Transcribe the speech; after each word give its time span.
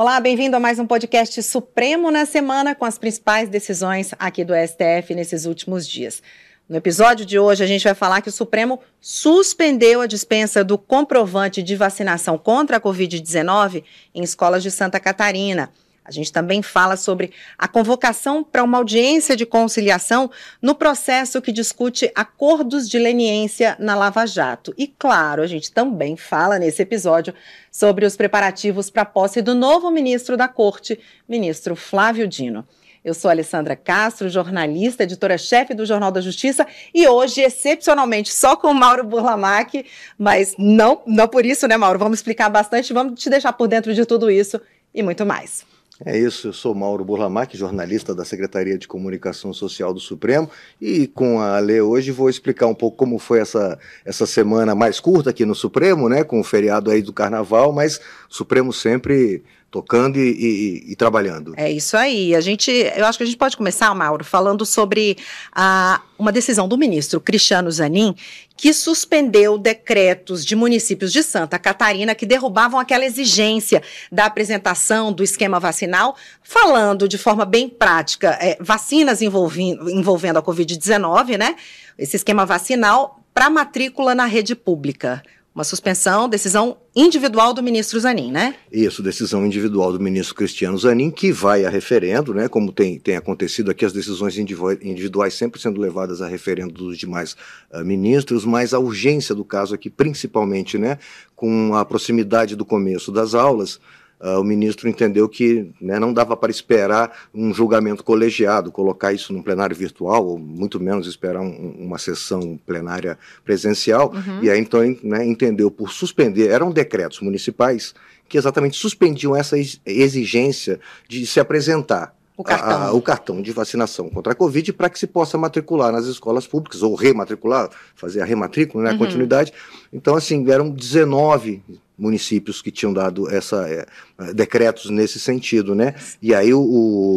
Olá, 0.00 0.20
bem-vindo 0.20 0.54
a 0.54 0.60
mais 0.60 0.78
um 0.78 0.86
podcast 0.86 1.42
Supremo 1.42 2.08
na 2.08 2.24
Semana 2.24 2.72
com 2.72 2.84
as 2.84 2.96
principais 2.96 3.48
decisões 3.48 4.14
aqui 4.16 4.44
do 4.44 4.54
STF 4.54 5.12
nesses 5.12 5.44
últimos 5.44 5.88
dias. 5.88 6.22
No 6.68 6.76
episódio 6.76 7.26
de 7.26 7.36
hoje, 7.36 7.64
a 7.64 7.66
gente 7.66 7.82
vai 7.82 7.96
falar 7.96 8.20
que 8.20 8.28
o 8.28 8.32
Supremo 8.32 8.78
suspendeu 9.00 10.00
a 10.00 10.06
dispensa 10.06 10.62
do 10.62 10.78
comprovante 10.78 11.64
de 11.64 11.74
vacinação 11.74 12.38
contra 12.38 12.76
a 12.76 12.80
Covid-19 12.80 13.82
em 14.14 14.22
escolas 14.22 14.62
de 14.62 14.70
Santa 14.70 15.00
Catarina. 15.00 15.68
A 16.08 16.10
gente 16.10 16.32
também 16.32 16.62
fala 16.62 16.96
sobre 16.96 17.32
a 17.58 17.68
convocação 17.68 18.42
para 18.42 18.64
uma 18.64 18.78
audiência 18.78 19.36
de 19.36 19.44
conciliação 19.44 20.30
no 20.60 20.74
processo 20.74 21.42
que 21.42 21.52
discute 21.52 22.10
acordos 22.14 22.88
de 22.88 22.98
leniência 22.98 23.76
na 23.78 23.94
Lava 23.94 24.24
Jato. 24.24 24.72
E, 24.78 24.86
claro, 24.86 25.42
a 25.42 25.46
gente 25.46 25.70
também 25.70 26.16
fala 26.16 26.58
nesse 26.58 26.80
episódio 26.80 27.34
sobre 27.70 28.06
os 28.06 28.16
preparativos 28.16 28.88
para 28.88 29.02
a 29.02 29.04
posse 29.04 29.42
do 29.42 29.54
novo 29.54 29.90
ministro 29.90 30.34
da 30.34 30.48
Corte, 30.48 30.98
ministro 31.28 31.76
Flávio 31.76 32.26
Dino. 32.26 32.66
Eu 33.04 33.12
sou 33.12 33.30
Alessandra 33.30 33.76
Castro, 33.76 34.30
jornalista, 34.30 35.02
editora-chefe 35.02 35.74
do 35.74 35.84
Jornal 35.84 36.10
da 36.10 36.22
Justiça, 36.22 36.66
e 36.94 37.06
hoje, 37.06 37.42
excepcionalmente, 37.42 38.32
só 38.32 38.56
com 38.56 38.68
o 38.68 38.74
Mauro 38.74 39.04
Burlamac, 39.04 39.84
mas 40.18 40.54
não, 40.58 41.02
não 41.06 41.28
por 41.28 41.44
isso, 41.44 41.68
né, 41.68 41.76
Mauro? 41.76 41.98
Vamos 41.98 42.18
explicar 42.18 42.48
bastante, 42.48 42.94
vamos 42.94 43.20
te 43.20 43.28
deixar 43.28 43.52
por 43.52 43.68
dentro 43.68 43.94
de 43.94 44.06
tudo 44.06 44.30
isso 44.30 44.58
e 44.94 45.02
muito 45.02 45.24
mais. 45.26 45.64
É 46.04 46.16
isso, 46.16 46.48
eu 46.48 46.52
sou 46.52 46.76
Mauro 46.76 47.04
Burlamac, 47.04 47.56
jornalista 47.56 48.14
da 48.14 48.24
Secretaria 48.24 48.78
de 48.78 48.86
Comunicação 48.86 49.52
Social 49.52 49.92
do 49.92 49.98
Supremo, 49.98 50.48
e 50.80 51.08
com 51.08 51.40
a 51.40 51.58
Lê 51.58 51.80
hoje 51.80 52.12
vou 52.12 52.30
explicar 52.30 52.68
um 52.68 52.74
pouco 52.74 52.96
como 52.96 53.18
foi 53.18 53.40
essa, 53.40 53.76
essa 54.04 54.24
semana 54.24 54.76
mais 54.76 55.00
curta 55.00 55.30
aqui 55.30 55.44
no 55.44 55.56
Supremo, 55.56 56.08
né, 56.08 56.22
com 56.22 56.38
o 56.38 56.44
feriado 56.44 56.88
aí 56.92 57.02
do 57.02 57.12
Carnaval, 57.12 57.72
mas 57.72 57.98
o 58.30 58.34
Supremo 58.34 58.72
sempre 58.72 59.42
tocando 59.70 60.18
e, 60.18 60.30
e, 60.30 60.92
e, 60.92 60.96
trabalhando. 60.96 61.52
É 61.56 61.70
isso 61.70 61.96
aí. 61.96 62.34
A 62.34 62.40
gente, 62.40 62.70
eu 62.70 63.04
acho 63.04 63.18
que 63.18 63.24
a 63.24 63.26
gente 63.26 63.36
pode 63.36 63.56
começar, 63.56 63.94
Mauro, 63.94 64.24
falando 64.24 64.64
sobre 64.64 65.18
a, 65.52 66.00
uma 66.18 66.32
decisão 66.32 66.66
do 66.66 66.78
ministro 66.78 67.20
Cristiano 67.20 67.70
Zanin, 67.70 68.14
que 68.56 68.72
suspendeu 68.72 69.58
decretos 69.58 70.44
de 70.44 70.56
municípios 70.56 71.12
de 71.12 71.22
Santa 71.22 71.58
Catarina 71.58 72.14
que 72.14 72.24
derrubavam 72.24 72.80
aquela 72.80 73.04
exigência 73.04 73.82
da 74.10 74.24
apresentação 74.24 75.12
do 75.12 75.22
esquema 75.22 75.60
vacinal, 75.60 76.16
falando 76.42 77.06
de 77.06 77.18
forma 77.18 77.44
bem 77.44 77.68
prática, 77.68 78.38
é, 78.40 78.56
vacinas 78.60 79.20
envolvendo, 79.20 79.90
envolvendo 79.90 80.38
a 80.38 80.42
Covid-19, 80.42 81.36
né? 81.36 81.56
Esse 81.98 82.16
esquema 82.16 82.46
vacinal 82.46 83.22
para 83.34 83.50
matrícula 83.50 84.14
na 84.14 84.24
rede 84.24 84.54
pública. 84.54 85.22
Uma 85.54 85.64
suspensão, 85.64 86.28
decisão 86.28 86.76
individual 86.94 87.52
do 87.52 87.62
ministro 87.62 87.98
Zanin, 87.98 88.30
né? 88.30 88.54
Isso, 88.70 89.02
decisão 89.02 89.44
individual 89.44 89.92
do 89.92 89.98
ministro 89.98 90.34
Cristiano 90.34 90.78
Zanin, 90.78 91.10
que 91.10 91.32
vai 91.32 91.64
a 91.64 91.70
referendo, 91.70 92.32
né? 92.32 92.46
Como 92.48 92.70
tem, 92.70 92.98
tem 92.98 93.16
acontecido 93.16 93.70
aqui, 93.70 93.84
as 93.84 93.92
decisões 93.92 94.38
individuais 94.38 95.34
sempre 95.34 95.60
sendo 95.60 95.80
levadas 95.80 96.22
a 96.22 96.28
referendo 96.28 96.74
dos 96.74 96.96
demais 96.96 97.34
uh, 97.72 97.84
ministros, 97.84 98.44
mas 98.44 98.72
a 98.72 98.78
urgência 98.78 99.34
do 99.34 99.44
caso 99.44 99.74
aqui, 99.74 99.90
principalmente, 99.90 100.78
né? 100.78 100.98
Com 101.34 101.74
a 101.74 101.84
proximidade 101.84 102.54
do 102.54 102.64
começo 102.64 103.10
das 103.10 103.34
aulas, 103.34 103.80
uh, 104.20 104.40
o 104.40 104.44
ministro 104.44 104.88
entendeu 104.88 105.28
que 105.28 105.70
né, 105.80 105.98
não 105.98 106.12
dava 106.12 106.36
para 106.36 106.50
esperar 106.50 107.28
um 107.34 107.52
julgamento 107.52 108.02
colegiado, 108.02 108.72
colocar 108.72 109.12
isso 109.12 109.32
num 109.32 109.42
plenário 109.42 109.76
virtual, 109.76 110.26
ou 110.26 110.38
muito 110.38 110.80
menos 110.80 111.06
esperar 111.06 111.40
um, 111.40 111.74
uma 111.78 111.98
sessão 111.98 112.58
plenária 112.66 113.18
presencial, 113.44 114.12
uhum. 114.12 114.42
e 114.42 114.50
aí 114.50 114.60
então 114.60 114.80
né, 115.02 115.24
entendeu 115.24 115.70
por 115.70 115.92
suspender, 115.92 116.48
eram 116.48 116.70
decretos 116.70 117.20
municipais 117.20 117.94
que 118.28 118.36
exatamente 118.36 118.76
suspendiam 118.76 119.34
essa 119.34 119.56
exigência 119.86 120.78
de 121.08 121.26
se 121.26 121.40
apresentar 121.40 122.17
o 122.38 122.44
cartão. 122.44 122.82
A, 122.82 122.92
o 122.92 123.02
cartão 123.02 123.42
de 123.42 123.50
vacinação 123.50 124.08
contra 124.08 124.32
a 124.32 124.36
Covid 124.36 124.72
para 124.72 124.88
que 124.88 124.96
se 124.96 125.08
possa 125.08 125.36
matricular 125.36 125.90
nas 125.90 126.06
escolas 126.06 126.46
públicas, 126.46 126.84
ou 126.84 126.94
rematricular, 126.94 127.68
fazer 127.96 128.20
a 128.20 128.24
rematrícula, 128.24 128.84
né, 128.84 128.90
a 128.90 128.92
uhum. 128.92 128.98
continuidade. 129.00 129.52
Então, 129.92 130.14
assim, 130.14 130.48
eram 130.48 130.70
19 130.70 131.60
municípios 131.98 132.62
que 132.62 132.70
tinham 132.70 132.92
dado 132.92 133.28
essa 133.28 133.68
é, 133.68 133.84
decretos 134.32 134.88
nesse 134.88 135.18
sentido, 135.18 135.74
né? 135.74 135.96
E 136.22 136.32
aí 136.32 136.54
o, 136.54 136.60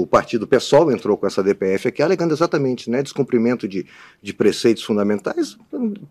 o, 0.02 0.08
partido 0.08 0.48
PSOL 0.48 0.92
entrou 0.92 1.16
com 1.16 1.28
essa 1.28 1.44
DPF 1.44 1.88
aqui, 1.88 2.02
alegando 2.02 2.34
exatamente, 2.34 2.90
né, 2.90 3.04
descumprimento 3.04 3.68
de, 3.68 3.86
de 4.24 4.34
preceitos 4.34 4.82
fundamentais, 4.84 5.56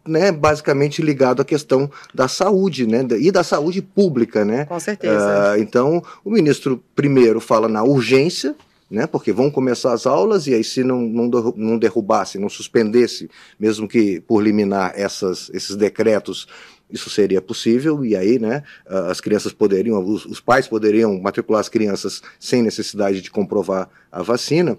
né, 0.06 0.31
basicamente 0.31 1.03
ligado 1.03 1.43
à 1.43 1.44
questão 1.44 1.91
da 2.15 2.28
saúde, 2.28 2.87
né, 2.87 3.04
e 3.19 3.32
da 3.32 3.43
saúde 3.43 3.82
pública, 3.82 4.44
né? 4.44 4.66
Com 4.66 4.78
certeza. 4.78 5.56
Uh, 5.56 5.60
então, 5.60 6.00
o 6.25 6.31
ministro 6.31 6.81
primeiro 6.94 7.41
fala 7.41 7.66
na 7.66 7.82
urgência, 7.82 8.54
né, 8.91 9.06
porque 9.06 9.33
vão 9.33 9.51
começar 9.51 9.93
as 9.93 10.06
aulas 10.06 10.47
e 10.47 10.55
aí 10.55 10.65
se 10.65 10.83
não, 10.83 11.01
não, 11.03 11.78
derrubasse, 11.78 12.39
não 12.39 12.49
suspendesse, 12.49 13.31
mesmo 13.59 13.87
que 13.87 14.21
por 14.21 14.43
liminar 14.43 14.93
essas, 14.97 15.51
esses 15.55 15.77
decretos 15.77 16.49
isso 16.91 17.09
seria 17.09 17.41
possível 17.41 18.05
e 18.05 18.17
aí, 18.17 18.39
né, 18.39 18.65
as 19.09 19.21
crianças 19.21 19.53
poderiam, 19.53 20.03
os, 20.05 20.27
os 20.27 20.41
pais 20.41 20.67
poderiam 20.67 21.21
matricular 21.21 21.61
as 21.61 21.69
crianças 21.69 22.21
sem 22.39 22.62
necessidade 22.62 23.21
de 23.23 23.31
comprovar 23.31 23.89
a 24.11 24.23
vacina. 24.23 24.77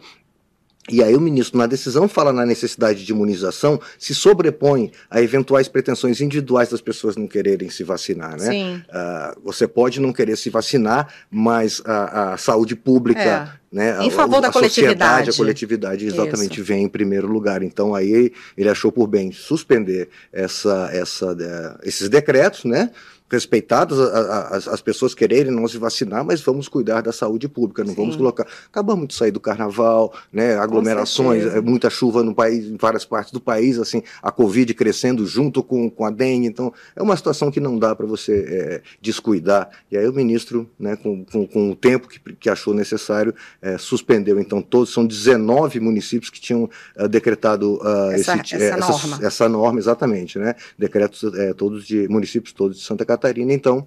E 0.90 1.04
aí 1.04 1.16
o 1.16 1.22
ministro, 1.22 1.60
na 1.60 1.68
decisão, 1.68 2.08
fala 2.08 2.34
na 2.34 2.44
necessidade 2.44 3.06
de 3.06 3.12
imunização, 3.12 3.80
se 4.00 4.16
sobrepõe 4.16 4.92
a 5.12 5.22
eventuais 5.22 5.68
pretensões 5.68 6.20
individuais 6.22 6.70
das 6.70 6.82
pessoas 6.82 7.16
não 7.16 7.28
quererem 7.28 7.70
se 7.70 7.84
vacinar, 7.84 8.32
né? 8.32 8.50
Sim. 8.50 8.76
Uh, 8.90 9.42
você 9.44 9.68
pode 9.68 10.00
não 10.00 10.12
querer 10.12 10.36
se 10.36 10.50
vacinar, 10.50 11.08
mas 11.30 11.84
a, 11.86 12.34
a 12.34 12.38
saúde 12.38 12.76
pública, 12.76 13.22
é. 13.22 13.76
né? 13.76 14.04
Em 14.04 14.10
favor 14.10 14.38
a, 14.38 14.42
da 14.42 14.48
a 14.48 14.52
coletividade. 14.52 15.30
a 15.30 15.34
coletividade 15.34 16.06
exatamente 16.06 16.56
Isso. 16.56 16.64
vem 16.64 16.86
em 16.86 16.90
primeiro 16.90 17.28
lugar. 17.28 17.62
Então 17.62 17.94
aí 17.94 18.34
ele 18.58 18.70
achou 18.70 18.92
por 18.92 19.06
bem 19.06 19.32
suspender 19.32 20.10
essa, 20.34 20.90
essa, 20.92 21.32
uh, 21.32 21.80
esses 21.84 22.10
decretos, 22.10 22.66
né? 22.66 22.90
Respeitadas 23.32 23.98
as, 23.98 24.68
as 24.68 24.82
pessoas 24.82 25.14
quererem 25.14 25.52
não 25.52 25.66
se 25.68 25.78
vacinar, 25.78 26.26
mas 26.26 26.42
vamos 26.42 26.68
cuidar 26.68 27.02
da 27.02 27.14
saúde 27.14 27.48
pública, 27.48 27.84
não 27.84 27.92
Sim. 27.92 28.02
vamos 28.02 28.16
colocar. 28.18 28.46
Acabamos 28.68 29.08
de 29.08 29.14
sair 29.14 29.32
do 29.32 29.40
carnaval, 29.40 30.14
né? 30.32 30.58
Aglomerações, 30.58 31.46
é, 31.46 31.62
muita 31.62 31.90
chuva 31.90 32.24
no 32.24 32.36
país, 32.36 32.66
em 32.66 32.76
várias 32.76 33.06
partes 33.06 33.32
do 33.32 33.40
país, 33.40 33.80
assim, 33.80 34.04
a 34.22 34.32
Covid 34.32 34.74
crescendo 34.74 35.26
junto 35.26 35.64
com, 35.64 35.90
com 35.90 36.06
a 36.06 36.10
dengue. 36.10 36.48
Então, 36.48 36.74
é 36.94 37.02
uma 37.02 37.16
situação 37.16 37.50
que 37.50 37.60
não 37.60 37.80
dá 37.80 37.96
para 37.96 38.06
você 38.06 38.46
é, 38.48 38.82
descuidar. 39.02 39.70
E 39.90 39.98
aí 39.98 40.08
o 40.08 40.14
ministro, 40.14 40.70
né, 40.78 40.98
com, 40.98 41.24
com, 41.24 41.48
com 41.48 41.72
o 41.72 41.76
tempo 41.76 42.10
que, 42.10 42.20
que 42.20 42.50
achou 42.50 42.74
necessário, 42.74 43.34
é, 43.62 43.78
suspendeu. 43.78 44.40
Então, 44.40 44.62
todos 44.62 44.92
são 44.92 45.06
19 45.06 45.80
municípios 45.80 46.30
que 46.30 46.42
tinham 46.42 46.70
uh, 46.98 47.08
decretado 47.08 47.76
uh, 47.76 48.12
essa, 48.12 48.36
esse, 48.36 48.56
essa, 48.56 48.78
norma. 48.78 49.20
Essa, 49.22 49.50
norma, 49.50 49.80
exatamente, 49.80 50.38
né? 50.38 50.56
Decretos 50.78 51.22
todos 51.56 51.86
de 51.86 52.08
municípios 52.08 52.54
todos 52.54 52.78
de 52.78 52.84
Santa 52.84 53.06
Catarina 53.06 53.21
Catarina, 53.22 53.54
então, 53.54 53.86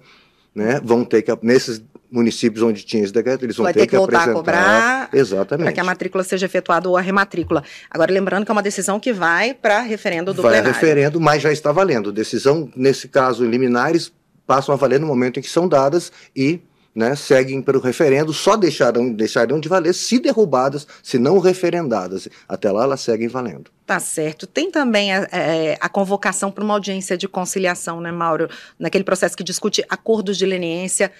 né, 0.53 0.79
vão 0.83 1.03
ter 1.03 1.21
que, 1.21 1.31
nesses 1.41 1.83
municípios 2.11 2.63
onde 2.63 2.83
tinha 2.83 3.03
esse 3.03 3.11
decreto, 3.11 3.43
eles 3.43 3.57
vão 3.57 3.65
Vai 3.65 3.73
ter, 3.73 3.81
ter 3.81 3.87
que, 3.87 3.91
que 3.91 3.97
voltar 3.97 4.21
apresentar. 4.21 4.31
a 4.31 5.05
cobrar 5.05 5.09
exatamente. 5.13 5.65
para 5.65 5.73
que 5.73 5.79
a 5.79 5.83
matrícula 5.83 6.23
seja 6.23 6.45
efetuada 6.45 6.87
ou 6.87 6.95
a 6.95 7.01
rematrícula. 7.01 7.63
Agora, 7.89 8.11
lembrando 8.11 8.45
que 8.45 8.51
é 8.51 8.53
uma 8.53 8.63
decisão 8.63 8.99
que 8.99 9.11
vai 9.11 9.53
para 9.53 9.81
referendo 9.81 10.33
do 10.33 10.41
vai 10.41 10.53
plenário. 10.53 10.73
Vai 10.73 10.81
referendo, 10.81 11.19
mas 11.19 11.41
já 11.41 11.51
está 11.51 11.71
valendo. 11.71 12.11
Decisão, 12.11 12.71
nesse 12.75 13.09
caso, 13.09 13.45
liminares 13.45 14.13
passam 14.47 14.73
a 14.73 14.77
valer 14.77 14.99
no 14.99 15.07
momento 15.07 15.39
em 15.39 15.43
que 15.43 15.49
são 15.49 15.67
dadas 15.67 16.11
e 16.35 16.61
né, 16.95 17.13
seguem 17.15 17.61
para 17.61 17.77
o 17.77 17.81
referendo, 17.81 18.31
só 18.31 18.55
deixarão, 18.55 19.11
deixarão 19.11 19.59
de 19.59 19.67
valer 19.67 19.93
se 19.93 20.17
derrubadas, 20.17 20.87
se 21.03 21.19
não 21.19 21.39
referendadas. 21.39 22.29
Até 22.47 22.71
lá 22.71 22.83
elas 22.83 23.01
seguem 23.01 23.27
valendo. 23.27 23.69
Tá 23.85 23.99
certo. 23.99 24.47
Tem 24.47 24.71
também 24.71 25.13
a, 25.13 25.27
é, 25.31 25.77
a 25.81 25.89
convocação 25.89 26.49
para 26.49 26.63
uma 26.63 26.73
audiência 26.73 27.17
de 27.17 27.27
conciliação, 27.27 27.99
né, 27.99 28.11
Mauro? 28.11 28.47
Naquele 28.79 29.03
processo 29.03 29.35
que 29.35 29.43
discute 29.43 29.83
acordos 29.89 30.37
de 30.37 30.45
leniência 30.45 31.11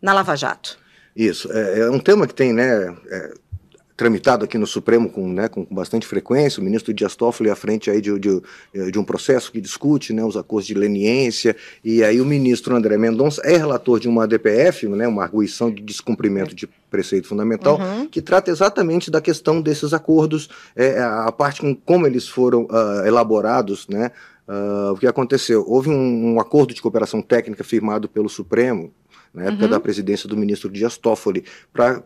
na 0.00 0.12
Lava 0.12 0.36
Jato. 0.36 0.78
Isso. 1.16 1.50
É, 1.50 1.80
é 1.80 1.90
um 1.90 1.98
tema 1.98 2.26
que 2.26 2.34
tem, 2.34 2.52
né? 2.52 2.94
É, 3.10 3.34
tramitado 3.96 4.44
aqui 4.44 4.56
no 4.58 4.66
Supremo 4.66 5.10
com, 5.10 5.28
né, 5.28 5.48
com, 5.48 5.66
bastante 5.70 6.06
frequência, 6.06 6.60
o 6.60 6.64
ministro 6.64 6.92
Dias 6.92 7.14
Toffoli 7.14 7.50
à 7.50 7.56
frente 7.56 7.90
aí 7.90 8.00
de, 8.00 8.18
de, 8.18 8.40
de, 8.90 8.98
um 8.98 9.04
processo 9.04 9.52
que 9.52 9.60
discute 9.60 10.12
né, 10.12 10.24
os 10.24 10.36
acordos 10.36 10.66
de 10.66 10.74
leniência, 10.74 11.54
e 11.84 12.02
aí 12.02 12.20
o 12.20 12.24
ministro 12.24 12.74
André 12.74 12.96
Mendonça 12.96 13.42
é 13.44 13.56
relator 13.56 14.00
de 14.00 14.08
uma 14.08 14.26
DPF, 14.26 14.88
né, 14.88 15.06
uma 15.06 15.22
arguição 15.22 15.70
de 15.70 15.82
descumprimento 15.82 16.54
de 16.54 16.68
preceito 16.90 17.28
fundamental, 17.28 17.78
uhum. 17.80 18.06
que 18.06 18.20
trata 18.20 18.50
exatamente 18.50 19.10
da 19.10 19.20
questão 19.20 19.60
desses 19.60 19.92
acordos, 19.92 20.48
é, 20.76 21.00
a 21.00 21.32
parte 21.32 21.60
com 21.60 21.74
como 21.74 22.06
eles 22.06 22.28
foram 22.28 22.64
uh, 22.64 23.06
elaborados, 23.06 23.86
né, 23.88 24.10
uh, 24.48 24.92
o 24.92 24.96
que 24.96 25.06
aconteceu? 25.06 25.64
Houve 25.66 25.90
um, 25.90 26.34
um 26.34 26.40
acordo 26.40 26.74
de 26.74 26.82
cooperação 26.82 27.22
técnica 27.22 27.64
firmado 27.64 28.08
pelo 28.08 28.28
Supremo, 28.28 28.92
na 29.32 29.44
época 29.44 29.64
uhum. 29.64 29.70
da 29.70 29.80
presidência 29.80 30.28
do 30.28 30.36
ministro 30.36 30.68
Dias 30.70 30.96
Toffoli, 30.96 31.44
para 31.72 32.02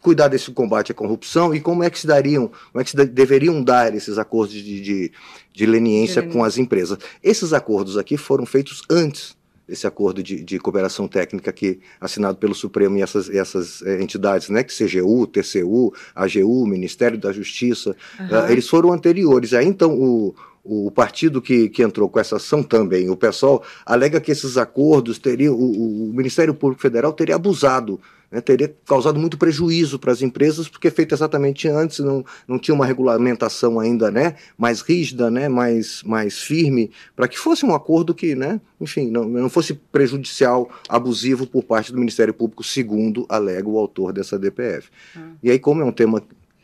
cuidar 0.00 0.28
desse 0.28 0.50
combate 0.50 0.92
à 0.92 0.94
corrupção 0.94 1.54
e 1.54 1.60
como 1.60 1.82
é 1.82 1.90
que 1.90 1.98
se 1.98 2.06
dariam, 2.06 2.48
como 2.48 2.80
é 2.80 2.84
que 2.84 2.90
se 2.90 2.96
de, 2.96 3.06
deveriam 3.06 3.62
dar 3.62 3.94
esses 3.94 4.18
acordos 4.18 4.54
de, 4.54 4.80
de, 4.80 5.12
de 5.52 5.66
leniência 5.66 6.22
com 6.22 6.42
as 6.42 6.58
empresas. 6.58 6.98
Esses 7.22 7.52
acordos 7.52 7.96
aqui 7.96 8.16
foram 8.16 8.44
feitos 8.44 8.82
antes 8.90 9.36
esse 9.66 9.86
acordo 9.86 10.22
de, 10.22 10.42
de, 10.42 10.58
cooperação 10.58 11.08
técnica 11.08 11.50
aqui 11.50 11.80
assinado 12.00 12.36
pelo 12.36 12.54
Supremo 12.54 12.98
e 12.98 13.02
essas, 13.02 13.30
essas 13.30 13.80
é, 13.82 14.02
entidades, 14.02 14.50
né, 14.50 14.62
que 14.62 14.72
CGU, 14.76 15.26
TCU, 15.26 15.92
AGU, 16.14 16.66
Ministério 16.66 17.18
da 17.18 17.32
Justiça, 17.32 17.96
uhum. 18.20 18.26
uh, 18.26 18.50
eles 18.50 18.68
foram 18.68 18.92
anteriores. 18.92 19.54
Aí 19.54 19.66
então 19.66 19.98
o, 19.98 20.34
o 20.64 20.90
partido 20.90 21.42
que, 21.42 21.68
que 21.68 21.82
entrou 21.82 22.08
com 22.08 22.18
essa 22.18 22.36
ação 22.36 22.62
também, 22.62 23.10
o 23.10 23.16
pessoal 23.16 23.62
alega 23.84 24.20
que 24.20 24.32
esses 24.32 24.56
acordos 24.56 25.18
teriam, 25.18 25.54
o, 25.54 26.10
o 26.10 26.12
Ministério 26.14 26.54
Público 26.54 26.80
Federal 26.80 27.12
teria 27.12 27.34
abusado 27.34 28.00
né, 28.34 28.40
teria 28.40 28.74
causado 28.84 29.18
muito 29.18 29.38
prejuízo 29.38 29.96
para 29.96 30.10
as 30.10 30.20
empresas, 30.20 30.68
porque 30.68 30.90
feito 30.90 31.14
exatamente 31.14 31.68
antes, 31.68 32.00
não, 32.00 32.24
não 32.48 32.58
tinha 32.58 32.74
uma 32.74 32.84
regulamentação 32.84 33.78
ainda 33.78 34.10
né, 34.10 34.34
mais 34.58 34.80
rígida, 34.80 35.30
né, 35.30 35.48
mais, 35.48 36.02
mais 36.02 36.40
firme, 36.40 36.90
para 37.14 37.28
que 37.28 37.38
fosse 37.38 37.64
um 37.64 37.72
acordo 37.72 38.12
que, 38.12 38.34
né, 38.34 38.60
enfim, 38.80 39.08
não, 39.08 39.24
não 39.24 39.48
fosse 39.48 39.74
prejudicial, 39.74 40.68
abusivo 40.88 41.46
por 41.46 41.62
parte 41.62 41.92
do 41.92 41.98
Ministério 41.98 42.34
Público, 42.34 42.64
segundo 42.64 43.24
alega 43.28 43.68
o 43.68 43.78
autor 43.78 44.12
dessa 44.12 44.36
DPF. 44.36 44.88
Hum. 45.16 45.34
E 45.40 45.50
aí, 45.52 45.58
como 45.60 45.80
é 45.80 45.84
um 45.84 45.92
tema 45.92 46.20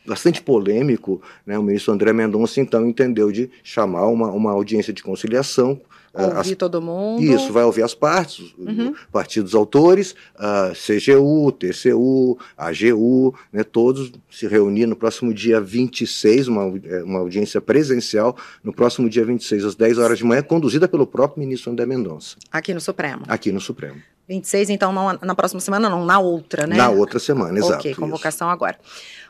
bastante 0.07 0.43
polêmico, 0.43 1.21
né, 1.47 1.59
o 1.59 1.63
ministro 1.63 1.93
André 1.93 2.13
Mendonça 2.13 2.61
então 2.61 2.87
entendeu 2.87 3.31
de 3.31 3.51
chamar 3.63 4.07
uma, 4.07 4.31
uma 4.31 4.53
audiência 4.53 4.93
de 4.93 5.03
conciliação 5.03 5.81
Ouvir 6.13 6.53
as, 6.53 6.57
todo 6.57 6.83
mundo. 6.83 7.23
Isso, 7.23 7.53
vai 7.53 7.63
ouvir 7.63 7.83
as 7.83 7.95
partes, 7.95 8.53
uhum. 8.59 8.93
partidos 9.13 9.55
autores, 9.55 10.15
a 10.37 10.73
CGU, 10.73 11.53
TCU, 11.53 12.37
AGU, 12.57 13.35
né, 13.53 13.63
todos 13.63 14.13
se 14.29 14.49
reunir 14.49 14.87
no 14.87 14.97
próximo 14.97 15.33
dia 15.33 15.61
26, 15.61 16.49
uma, 16.49 16.81
é, 16.85 17.03
uma 17.05 17.21
audiência 17.21 17.61
presencial, 17.61 18.37
no 18.63 18.73
próximo 18.73 19.09
dia 19.09 19.25
26, 19.25 19.65
às 19.65 19.75
10 19.77 19.99
horas 19.99 20.19
de 20.19 20.25
manhã, 20.25 20.43
conduzida 20.43 20.89
pelo 20.89 21.07
próprio 21.07 21.41
ministro 21.41 21.71
André 21.71 21.87
Mendonça. 21.87 22.37
Aqui 22.51 22.75
no 22.75 22.81
Supremo. 22.81 23.23
Aqui 23.29 23.53
no 23.53 23.61
Supremo. 23.61 24.01
26, 24.31 24.71
então, 24.71 24.93
não, 24.93 25.19
na 25.21 25.35
próxima 25.35 25.61
semana, 25.61 25.91
não, 25.91 26.05
na 26.05 26.21
outra, 26.21 26.65
né? 26.65 26.77
Na 26.77 26.89
outra 26.89 27.19
semana, 27.19 27.59
exato. 27.59 27.75
Ok, 27.75 27.97
convocação 27.97 28.47
isso. 28.47 28.53
agora. 28.53 28.79